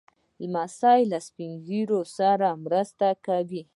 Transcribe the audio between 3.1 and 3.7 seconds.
کوي.